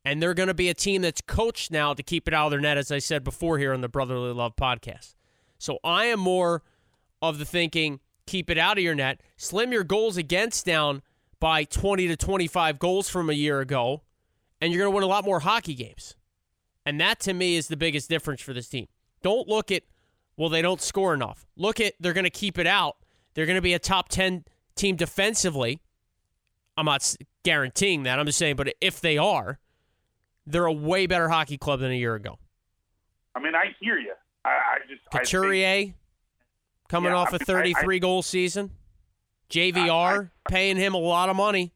[0.05, 2.51] And they're going to be a team that's coached now to keep it out of
[2.53, 5.15] their net, as I said before here on the Brotherly Love podcast.
[5.59, 6.63] So I am more
[7.21, 11.03] of the thinking keep it out of your net, slim your goals against down
[11.41, 14.03] by 20 to 25 goals from a year ago,
[14.61, 16.15] and you're going to win a lot more hockey games.
[16.85, 18.87] And that to me is the biggest difference for this team.
[19.23, 19.83] Don't look at,
[20.37, 21.47] well, they don't score enough.
[21.57, 22.97] Look at, they're going to keep it out.
[23.35, 25.81] They're going to be a top 10 team defensively.
[26.77, 28.19] I'm not guaranteeing that.
[28.19, 29.59] I'm just saying, but if they are,
[30.47, 32.39] they're a way better hockey club than a year ago.
[33.35, 34.15] I mean, I hear you.
[34.45, 35.95] I, I just Couturier, I think,
[36.89, 38.71] coming yeah, off a 33 I, goal season.
[39.51, 41.73] JVR I, paying him a lot of money.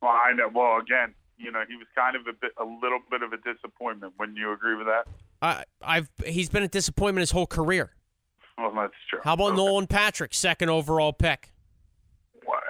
[0.00, 0.48] Well, I know.
[0.52, 3.36] Well, again, you know, he was kind of a bit, a little bit of a
[3.38, 4.14] disappointment.
[4.18, 5.06] Wouldn't you agree with that?
[5.40, 7.92] I, I've he's been a disappointment his whole career.
[8.56, 9.20] Well, that's true.
[9.22, 9.56] How about okay.
[9.56, 11.52] Nolan Patrick, second overall pick?
[12.46, 12.60] Well,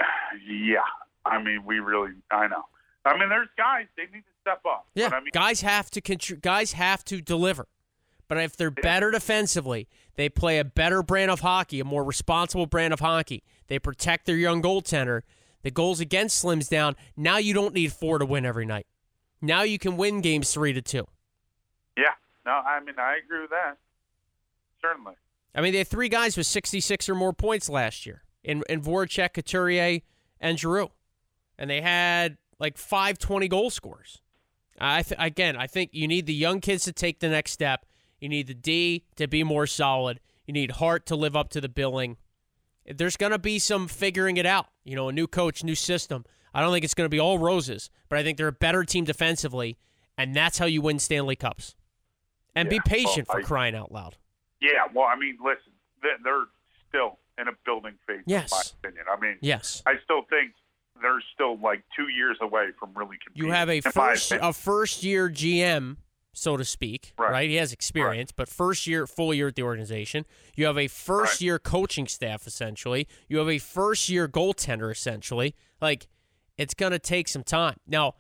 [0.47, 0.79] yeah,
[1.25, 2.65] I mean, we really, I know.
[3.05, 4.87] I mean, there's guys they need to step up.
[4.95, 7.67] Yeah, I mean, guys have to contr- guys have to deliver.
[8.29, 12.67] But if they're better defensively, they play a better brand of hockey, a more responsible
[12.67, 13.43] brand of hockey.
[13.69, 15.23] They protect their young goaltender.
[15.63, 16.95] The goals against slims down.
[17.17, 18.87] Now you don't need four to win every night.
[19.41, 21.07] Now you can win games three to two.
[21.97, 22.15] Yeah,
[22.45, 23.79] no, I mean I agree with that.
[24.83, 25.15] Certainly.
[25.55, 28.81] I mean, they had three guys with 66 or more points last year in, in
[28.81, 30.01] Voracek, Couturier,
[30.41, 30.91] and Giroux.
[31.59, 34.21] And they had like five 20 goal scores.
[34.81, 37.85] I th- again, I think you need the young kids to take the next step.
[38.21, 40.21] You need the D to be more solid.
[40.47, 42.17] You need Hart to live up to the billing.
[42.87, 44.69] There's going to be some figuring it out.
[44.85, 46.25] You know, a new coach, new system.
[46.55, 48.83] I don't think it's going to be all roses, but I think they're a better
[48.85, 49.77] team defensively,
[50.17, 51.77] and that's how you win Stanley Cups.
[52.57, 54.17] And Yeah, be patient well, for I- crying out loud.
[54.61, 56.47] Yeah, well, I mean, listen, they- they're
[56.89, 58.51] still in a building phase, Yes.
[58.51, 59.05] in my opinion.
[59.13, 59.83] I mean, Yes.
[59.87, 60.55] I still think
[61.01, 63.47] they're still like two years away from really competing.
[63.47, 65.99] You have a first a first year GM,
[66.39, 67.31] so to speak, right?
[67.31, 67.51] Right.
[67.51, 70.25] He has experience, but first year full year at the organization.
[70.57, 71.41] You have a first Right.
[71.43, 73.07] year coaching staff essentially.
[73.29, 75.55] You have a first year goaltender essentially.
[75.81, 76.09] Like
[76.57, 77.77] it's going to take some time.
[77.87, 78.15] Now,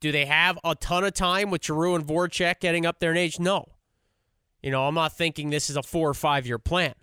[0.00, 3.16] do they have a ton of time with Giroux and Voracek getting up there in
[3.16, 3.38] age?
[3.40, 3.66] No.
[4.62, 6.94] You know, I'm not thinking this is a 4 or 5 year plan.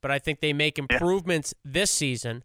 [0.00, 2.42] But I think they make improvements this season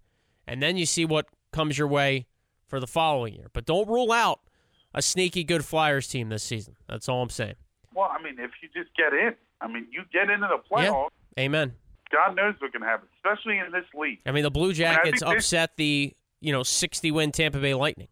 [0.47, 2.27] and then you see what comes your way
[2.67, 3.49] for the following year.
[3.53, 4.41] But don't rule out
[4.95, 6.75] a sneaky good Flyers team this season.
[6.89, 7.53] That's all I'm saying.
[7.93, 11.09] Well, I mean, if you just get in, I mean, you get into the playoffs.
[11.37, 11.73] Amen.
[12.11, 14.19] God knows what can happen, especially in this league.
[14.25, 17.59] I mean, the Blue I Jackets think this- upset the you know 60 win Tampa
[17.59, 18.07] Bay Lightning.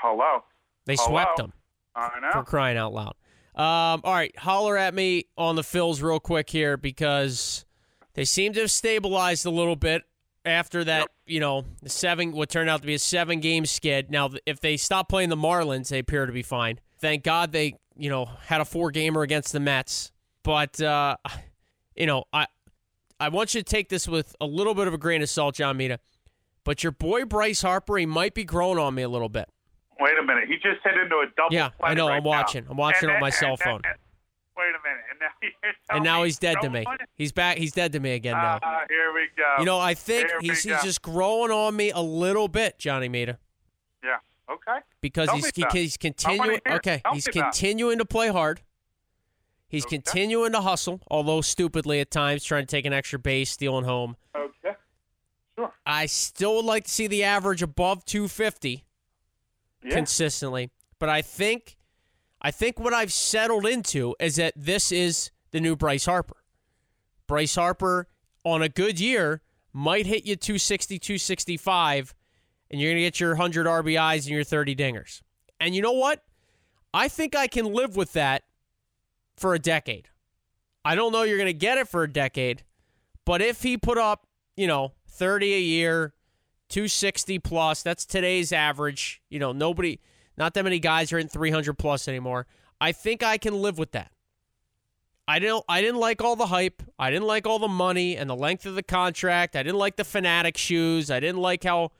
[0.00, 0.44] Hello,
[0.86, 1.08] They Hello?
[1.08, 1.52] swept them
[1.94, 2.30] I know.
[2.32, 3.14] for crying out loud.
[3.56, 7.64] Um, all right, holler at me on the Phils real quick here because
[8.14, 10.02] they seem to have stabilized a little bit
[10.44, 11.00] after that.
[11.00, 11.10] Yep.
[11.28, 14.10] You know, the seven what turned out to be a seven game skid.
[14.10, 16.80] Now, if they stop playing the Marlins, they appear to be fine.
[17.00, 20.10] Thank God they you know had a four gamer against the Mets,
[20.42, 21.16] but uh,
[21.94, 22.46] you know I
[23.20, 25.54] I want you to take this with a little bit of a grain of salt,
[25.56, 26.00] John Mita.
[26.64, 29.48] But your boy Bryce Harper, he might be growing on me a little bit.
[30.00, 31.52] Wait a minute, he just hit into a double.
[31.54, 32.28] Yeah, I know, Right I'm now.
[32.28, 32.66] watching.
[32.70, 33.82] I'm watching And on my cell and phone.
[34.58, 36.82] Wait a minute, and now, and now he's dead to me.
[36.84, 37.56] one- He's back.
[37.58, 38.58] He's dead to me again now.
[38.62, 39.56] Ah, here we go.
[39.60, 43.08] you know, I think Here he's he's just growing on me a little bit, Johnny
[43.08, 43.38] Mita,
[44.04, 44.16] yeah.
[44.50, 44.78] Okay.
[45.00, 46.60] because Tell he's he, he's continuing.
[46.68, 47.52] Okay, Tell he's me about it.
[47.52, 48.60] continuing to play hard.
[49.68, 49.96] He's Okay.
[49.96, 54.16] continuing to hustle, although stupidly at times, trying to take an extra base, stealing home.
[54.34, 54.74] Okay.
[55.56, 55.72] Sure.
[55.84, 58.84] I still would like to see the average above 250
[59.82, 59.90] Yeah.
[59.94, 61.76] consistently, but I think
[62.40, 66.36] I think what I've settled into is that this is the new Bryce Harper.
[67.26, 68.06] Bryce Harper
[68.44, 72.14] on a good year might hit you 260, 265,
[72.70, 75.22] and you're going to get your 100 RBIs and your 30 dingers.
[75.60, 76.24] And you know what?
[76.94, 78.44] I think I can live with that
[79.36, 80.08] for a decade.
[80.84, 82.64] I don't know you're going to get it for a decade,
[83.24, 86.14] but if he put up, you know, 30 a year,
[86.70, 89.20] 260 plus, that's today's average.
[89.28, 90.00] You know, nobody,
[90.38, 92.46] not that many guys are in 300 plus anymore.
[92.80, 94.12] I think I can live with that.
[95.26, 96.82] I didn't I didn't like all the hype.
[96.98, 99.56] I didn't like all the money and the length of the contract.
[99.56, 101.10] I didn't like the Phanatic shoes.
[101.10, 101.90] I didn't like how,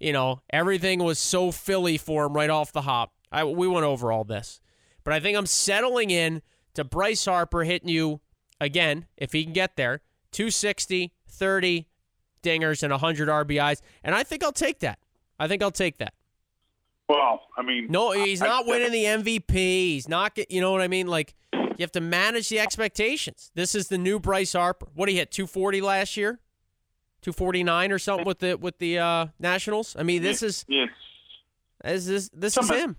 [0.00, 3.12] you know, everything was so Philly for him right off the hop.
[3.30, 4.60] I, we went over all this.
[5.04, 6.40] But I think I'm settling in
[6.74, 8.20] to Bryce Harper hitting you
[8.60, 10.00] again, if he can get there,
[10.32, 11.88] 260, 30
[12.42, 13.80] dingers and 100 RBIs.
[14.02, 14.98] And I think I'll take that.
[15.38, 16.14] I think I'll take that.
[17.08, 19.52] Well, I mean, No, he's I- not winning the MVP.
[19.92, 21.06] He's not get, you know what I mean?
[21.06, 23.50] Like you have to manage the expectations.
[23.54, 24.88] This is the new Bryce Harper.
[24.94, 26.40] What did he hit 240 last year?
[27.22, 29.96] 249 or something with the with the uh, Nationals?
[29.98, 30.64] I mean, this is
[31.82, 32.96] this is this is Some- him.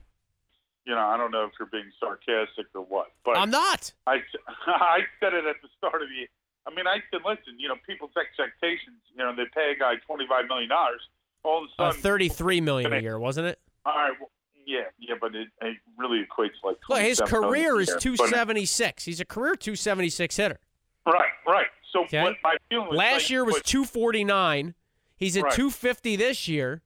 [0.85, 3.93] you know, I don't know if you're being sarcastic or what, but I'm not.
[4.07, 4.15] I,
[4.67, 6.27] I said it at the start of the.
[6.69, 8.97] I mean, I said, listen, you know, people's expectations.
[9.15, 11.01] You know, they pay a guy twenty five million dollars.
[11.43, 13.59] All of a Uh, sudden, 33 million a year, wasn't it?
[13.85, 14.29] All right, well,
[14.65, 16.77] yeah, yeah, but it, it really equates like.
[16.89, 19.05] Look, his career is 276.
[19.05, 20.59] He's a career 276 hitter.
[21.05, 21.65] right, right.
[21.91, 22.21] So Okay.
[22.21, 24.75] what my feeling Last like, year was was- 249.
[25.15, 25.53] He's at Right.
[25.53, 26.81] 250 this year.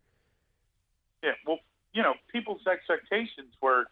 [1.22, 1.60] Yeah, well,
[1.94, 3.86] you know, people's expectations were,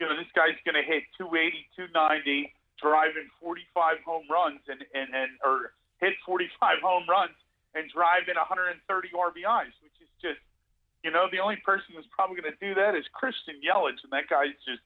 [0.00, 5.14] you know, this guy's going to hit 280, 290, driving 45 home runs and, and,
[5.14, 7.34] and or hit 45 home runs
[7.74, 10.40] and drive in 130 RBIs, which is just,
[11.04, 14.10] you know, the only person who's probably going to do that is Christian Yelich, and
[14.16, 14.80] that guy's just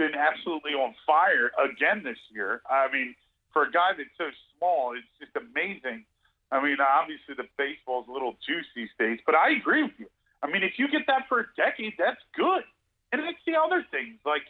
[0.00, 2.64] been absolutely on fire again this year.
[2.64, 3.14] I mean,
[3.52, 6.08] for a guy that's so small, it's just amazing.
[6.48, 10.08] I mean, obviously the baseball's a little juicy these days, but I agree with you.
[10.42, 12.64] I mean, if you get that for a decade, that's good.
[13.12, 14.16] And it's the other things.
[14.24, 14.48] Like,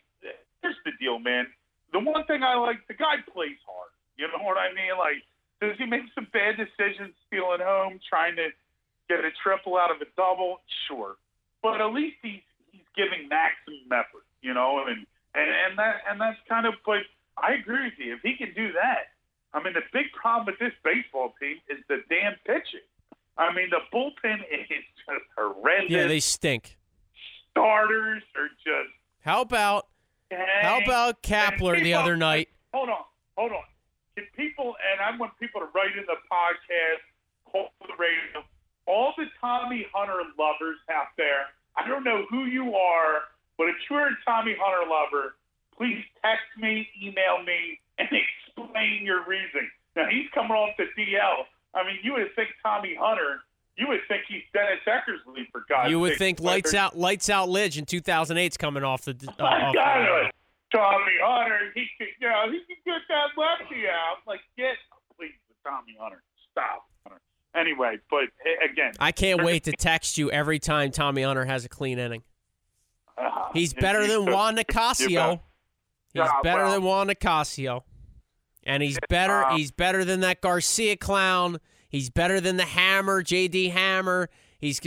[0.62, 1.50] here's the deal, man.
[1.90, 3.90] The one thing I like, the guy plays hard.
[4.14, 4.94] You know what I mean?
[4.94, 5.24] Like,
[5.58, 8.54] does he make some bad decisions stealing home, trying to
[9.08, 10.60] get a triple out of a double?
[10.86, 11.16] Sure.
[11.62, 12.40] but at least he's
[12.70, 16.74] he's giving maximum effort, you know, and and and that and that's kind of.
[16.86, 17.02] But
[17.36, 18.14] I agree with you.
[18.14, 19.10] If he can do that,
[19.54, 22.86] I mean, the big problem with this baseball team is the damn pitching.
[23.36, 25.90] I mean, the bullpen is just horrendous.
[25.90, 26.76] Yeah, they stink.
[27.50, 28.92] Starters are just.
[29.20, 29.86] How about
[30.30, 32.48] how about Kapler the other night?
[32.74, 33.04] Hold on,
[33.36, 33.64] hold on.
[34.16, 37.02] Can people and I want people to write in the podcast,
[37.50, 38.44] call the radio,
[38.88, 41.46] all the Tommy Hunter lovers out there.
[41.76, 43.20] I don't know who you are,
[43.56, 45.34] but if you're a Tommy Hunter lover,
[45.76, 48.08] please text me, email me, and
[48.56, 49.70] explain your reason.
[49.94, 51.44] Now he's coming off the DL.
[51.74, 53.40] I mean, you would think Tommy Hunter.
[53.76, 55.90] You would think he's Dennis Eckersley for God's sake.
[55.90, 56.18] You would sake.
[56.18, 59.12] think lights out, lights out, Lidge in 2008's coming off the.
[59.38, 60.30] Uh, My off the-
[60.72, 64.18] Tommy Hunter, he could, you know, he could get that lefty out.
[64.26, 64.74] Like, get
[65.16, 65.32] please,
[65.64, 66.86] Tommy Hunter, stop.
[67.06, 67.20] Hunter.
[67.58, 71.64] Anyway, but eh, again, I can't wait to text you every time Tommy Hunter has
[71.64, 72.22] a clean inning.
[73.16, 75.40] uh, He's better than Juan Nicasio.
[76.12, 77.82] He's Yeah, better well- than Juan Nicasio.
[78.64, 81.58] And he's better uh, he's better than that Garcia clown.
[81.88, 84.28] He's better than the Hammer, JD Hammer.
[84.58, 84.78] He's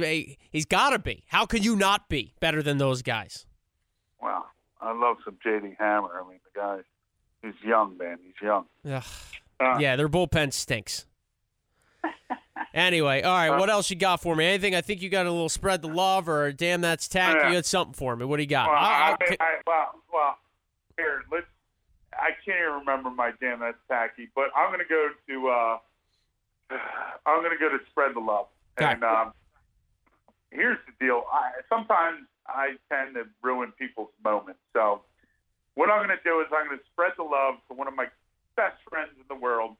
[0.51, 1.23] he's got to be.
[1.29, 3.47] How could you not be better than those guys?
[4.21, 4.45] Well,
[4.79, 6.21] I love some JD Hammer.
[6.23, 6.77] I mean, the guy,
[7.41, 8.19] he's young, man.
[8.23, 8.65] He's young.
[8.85, 11.07] Uh, Yeah, their bullpen stinks.
[12.73, 14.45] Anyway, all right, Uh, what else you got for me?
[14.45, 14.75] Anything?
[14.75, 17.39] I think you got a little spread the love or damn that's tacky.
[17.41, 17.49] Yeah.
[17.49, 18.25] You had something for me.
[18.25, 18.69] What do you got?
[18.69, 20.37] Well, I- I, I- I, well, well,
[20.97, 21.45] here, let's.
[22.13, 25.47] I can't even remember my damn that's tacky, but I'm gonna go to.
[25.49, 25.77] uh
[27.25, 28.47] I'm gonna go to spread the love,
[28.79, 28.91] Okay.
[28.93, 29.33] and um,
[30.51, 31.23] here's the deal.
[31.31, 34.59] I, sometimes I tend to ruin people's moments.
[34.73, 35.01] So
[35.75, 38.07] what I'm gonna do is I'm gonna spread the love to one of my
[38.55, 39.75] best friends in the world,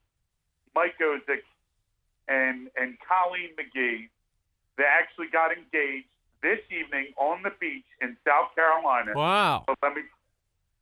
[0.76, 1.44] Mike Ozick,
[2.32, 4.08] and and Colleen McGee.
[4.80, 6.08] They actually got engaged
[6.40, 9.12] this evening on the beach in South Carolina.
[9.14, 9.68] wow.
[9.68, 10.08] So let me.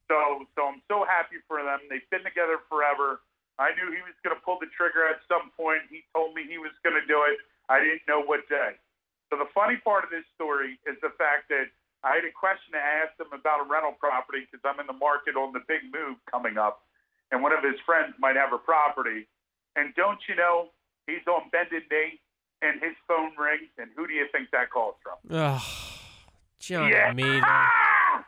[0.05, 1.81] So so I'm so happy for them.
[1.89, 3.25] They've been together forever.
[3.57, 5.83] I knew he was going to pull the trigger at some point.
[5.91, 7.43] He told me he was going to do it.
[7.67, 8.79] I didn't know what day.
[9.27, 11.67] So the funny part of this story is the fact that
[12.01, 14.95] I had a question to ask him about a rental property because I'm in the
[14.95, 16.87] market on the big move coming up,
[17.35, 19.27] and one of his friends might have a property.
[19.75, 20.71] And don't you know,
[21.09, 22.19] he's on bended knee,
[22.61, 25.15] and his phone rings, and who do you think that calls from?
[25.35, 25.61] Ugh.
[26.59, 27.41] Johnny Yeah.
[27.43, 28.25] Ah!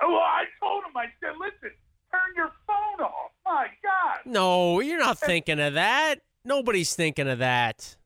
[0.00, 1.70] Well, I told him, I said, listen,
[2.10, 3.30] turn your phone off.
[3.44, 4.18] My God.
[4.24, 6.16] No, you're not thinking of that.
[6.44, 7.96] Nobody's thinking of that.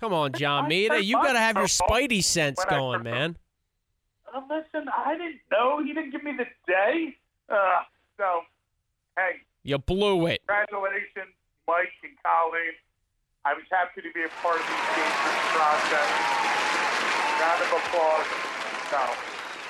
[0.00, 1.02] Come on, John Maida.
[1.02, 3.36] You got to have your spidey sense going, man.
[4.34, 5.82] Uh, listen, I didn't know.
[5.82, 7.16] He didn't give me the day.
[7.48, 7.80] Uh,
[8.18, 8.40] so,
[9.16, 10.40] hey, You blew it.
[10.46, 11.32] congratulations,
[11.66, 12.72] Mike and Colleen.
[13.46, 16.10] I was happy to be a part of the engagement process.
[17.38, 18.26] Round of applause.
[18.90, 18.98] So,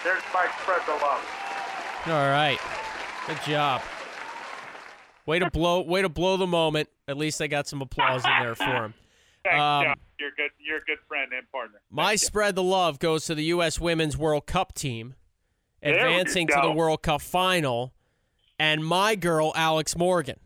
[0.03, 1.21] there's my spread the love.
[2.07, 2.59] All right.
[3.27, 3.83] Good job.
[5.27, 6.89] Way to blow way to blow the moment.
[7.07, 8.95] At least I got some applause in there for him.
[9.45, 10.51] Thanks, Um, You're good.
[10.59, 11.81] You're a good friend and partner.
[11.91, 15.17] My spread the love goes to the US Women's World Cup team
[15.83, 16.71] advancing to the.
[16.73, 17.93] World Cup final
[18.59, 20.39] and my girl Alex Morgan.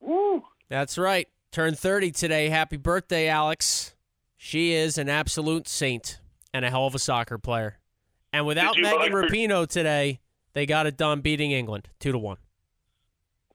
[0.00, 0.44] Woo.
[0.68, 1.28] That's right.
[1.58, 2.50] Turned 30 today.
[2.50, 3.96] Happy birthday, Alex.
[4.36, 6.20] She is an absolute saint
[6.54, 7.78] and a hell of a soccer player.
[8.32, 10.20] And without Megan like her- Rapinoe today,
[10.52, 12.36] they got it done beating England 2 to 1.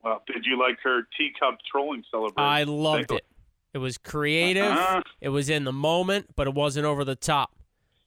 [0.04, 2.34] Well, did you like her teacup trolling celebration?
[2.39, 3.26] I loved it.
[3.74, 4.66] It was creative.
[4.66, 5.02] Uh-huh.
[5.22, 7.56] It was in the moment, but it wasn't over the top.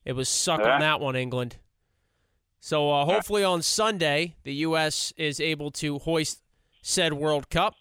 [0.05, 0.75] It was suck Yeah.
[0.75, 1.57] on that one, England.
[2.61, 5.15] So uh, hopefully on Sunday, the U.S.
[5.17, 6.43] is able to hoist
[6.83, 7.77] said World Cup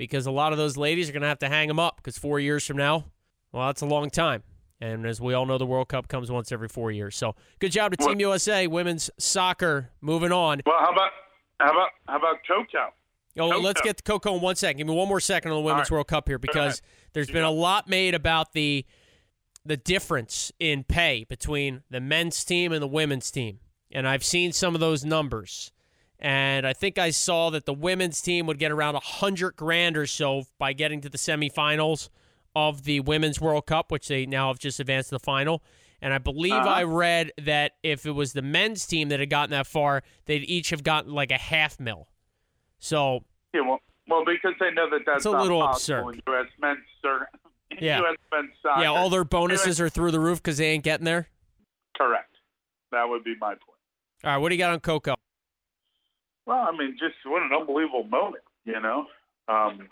[0.00, 2.16] because a lot of those ladies are going to have to hang them up because
[2.16, 3.04] four years from now,
[3.52, 4.42] well, that's a long time.
[4.80, 7.14] And as we all know, the World Cup comes once every four years.
[7.14, 9.90] So good job to Team USA, women's soccer.
[10.00, 10.62] Moving on.
[10.64, 11.10] Well, how about
[11.58, 12.94] how about how about Coco?
[13.38, 13.60] Oh, Coco.
[13.60, 14.78] let's get to Coco in one second.
[14.78, 15.96] Give me one more second on the Women's right.
[15.96, 16.80] World Cup here because
[17.12, 18.86] there's been a lot made about the
[19.66, 23.58] the difference in pay between the men's team and the women's team.
[23.92, 25.72] And I've seen some of those numbers.
[26.22, 29.96] And I think I saw that the women's team would get around a hundred grand
[29.96, 32.10] or so by getting to the semifinals
[32.54, 35.62] of the Women's World Cup, which they now have just advanced to the final.
[36.02, 36.68] And I believe Uh-huh.
[36.68, 40.44] I read that if it was the men's team that had gotten that far, they'd
[40.44, 42.08] each have gotten like a half mil.
[42.78, 46.22] So Yeah, well, well, because they know that that's It's a little absurd.
[46.26, 46.46] U.S.
[46.60, 46.78] men's
[47.70, 48.00] in Yeah.
[48.00, 48.16] U.S.
[48.32, 48.82] men's soccer.
[48.82, 51.28] Yeah, all their bonuses are through the roof because they ain't getting there.
[51.96, 52.34] correct.
[52.92, 53.62] That would be my point.
[54.24, 55.14] All right, what do you got on Coco?
[56.50, 59.06] Well, I mean, just what an unbelievable moment, you know.
[59.46, 59.86] Um,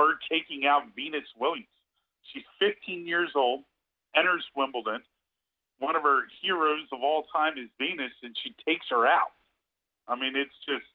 [0.00, 1.68] her taking out Venus Williams.
[2.32, 3.64] She's 15 years old,
[4.16, 5.02] enters Wimbledon.
[5.80, 9.36] one of her heroes of all time is Venus, and she takes her out.
[10.08, 10.88] I mean, it's just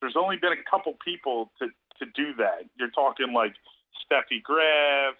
[0.00, 1.66] there's only been a couple people to
[1.98, 2.62] to do that.
[2.78, 3.54] You're talking like
[4.06, 5.18] Steffi Graf,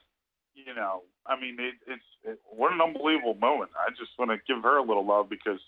[0.54, 1.02] you know.
[1.26, 3.72] I mean, it, it's it, what an unbelievable moment.
[3.74, 5.58] I just want to give her a little love because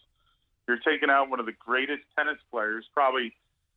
[0.68, 3.34] you're taking out one of the greatest tennis players, probably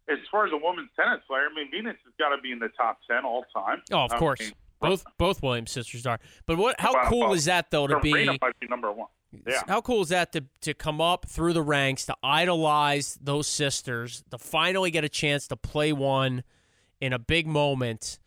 [0.10, 1.48] as far as a woman's tennis player.
[1.50, 3.82] I mean, Venus has got to be in the top ten all time.
[3.92, 4.42] Oh, of course.
[4.42, 6.20] mean, both both Williams sisters are.
[6.46, 6.80] But what?
[6.80, 8.40] How Well, cool well, is that though to Serena be?
[8.60, 9.08] be number one.
[9.48, 9.62] Yeah.
[9.68, 14.24] How cool is that to to come up through the ranks, to idolize those sisters,
[14.32, 16.44] to finally get a chance to play one
[17.00, 18.20] in a big moment,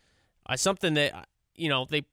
[0.47, 2.03] uh, something that you know they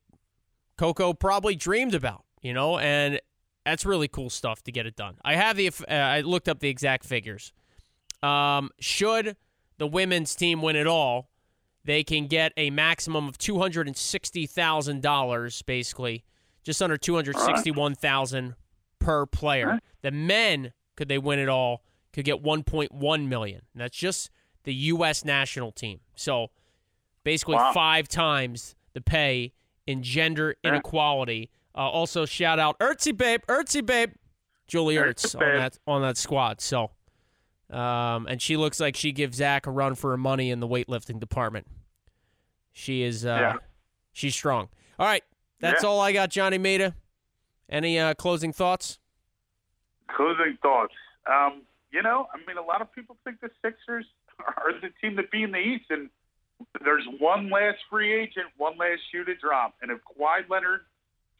[0.77, 3.19] Coco probably dreamed about, you know, and
[3.65, 5.15] that's really cool stuff to get it done.
[5.23, 7.53] I have the uh, I looked up the exact figures.
[8.21, 9.35] Um, should
[9.77, 11.29] the women's team win it all,
[11.83, 16.23] they can get a maximum of two hundred and sixty thousand dollars, basically,
[16.63, 18.55] just under two hundred sixty-one thousand
[18.99, 19.79] per player.
[20.01, 21.83] The men, could they win it all,
[22.13, 23.61] could get one point one million.
[23.73, 24.29] And that's just
[24.63, 25.25] the U.S.
[25.25, 25.99] national team.
[26.15, 26.51] So
[27.25, 27.73] basically, Wow.
[27.73, 29.51] five times the pay
[29.85, 30.79] in gender Yeah.
[31.75, 34.11] Uh, also, shout out Ertzy babe, Ertzy babe,
[34.67, 36.61] Julie Ertz on that on that squad.
[36.61, 36.91] So.
[37.69, 40.67] Um, and she looks like she gives Zach a run for her money in the
[40.67, 41.65] weightlifting department.
[42.71, 43.53] She is, uh, Yeah.
[44.11, 44.69] she's strong.
[44.99, 45.23] All right,
[45.59, 45.89] that's Yeah.
[45.89, 46.93] all I got, Johnny Maida.
[47.67, 48.99] Any uh, closing thoughts?
[50.15, 50.93] Closing thoughts.
[51.25, 54.05] Um, you know, I mean, a lot of people think the Sixers
[54.39, 56.11] are the team to be in the East, and
[56.83, 59.75] there's one last free agent, one last shoe to drop.
[59.81, 60.81] And if Kawhi Leonard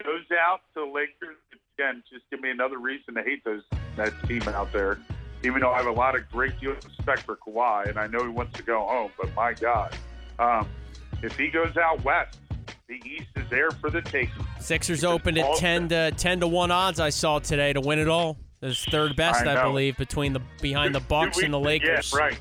[0.04, 1.38] goes out to the Lakers,
[1.78, 3.64] again, just give me another reason to hate those
[3.98, 5.00] that team out there.
[5.44, 8.08] Even though I have a lot of great deal of respect for Kawhi, and I
[8.08, 9.94] know he wants to go home, but my God,
[10.40, 10.70] um,
[11.22, 12.38] if he goes out west,
[12.88, 14.46] the East is there for the taking.
[14.60, 17.00] Sixers opened at ten to ten to one odds.
[17.00, 18.38] I saw today to win it all.
[18.62, 21.60] It's third best, I, I believe, between the behind the Two- two Bucks and the
[21.60, 22.14] Lakers.
[22.14, 22.40] Yeah, right.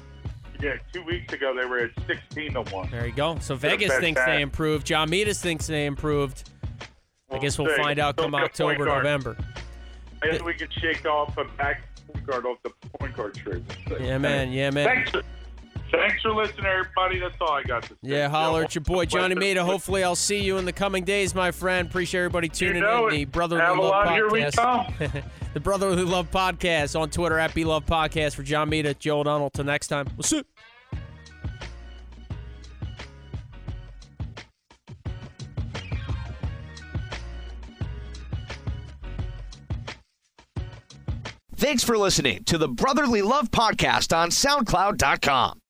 [0.61, 2.89] Yeah, two weeks ago they were at sixteen to one.
[2.91, 3.37] There you go.
[3.41, 4.27] So Vegas thinks that.
[4.27, 4.87] they improved.
[4.87, 6.51] John Metis thinks they improved.
[7.33, 8.85] I guess we'll find out come get a point October.
[8.85, 9.37] November.
[10.23, 13.65] Maybe we could shake off a back point guard off the point guard trade.
[14.01, 14.53] Yeah, man.
[14.53, 14.87] Yeah, man.
[14.87, 15.11] Thanks.
[15.11, 15.23] For,
[15.91, 17.19] thanks for listening, everybody.
[17.19, 17.95] That's all I got to say.
[18.03, 19.35] Yeah, holler at your boy Johnny.
[19.35, 19.65] Maida.
[19.65, 21.89] Hopefully, I'll see you in the coming days, my friend.
[21.89, 23.15] Appreciate everybody tuning know in.
[23.15, 23.17] it.
[23.17, 24.13] The Brotherly Love lot.
[24.13, 25.25] Here we Podcast.
[25.55, 29.51] the Brotherly Love Podcast on Twitter at Be Love Podcast for John Maida, Joe O'Donnell.
[29.51, 30.43] Till next time, we'll see.
[41.63, 45.62] Thanks for listening to the Brotherly Love Podcast on SoundCloud.com.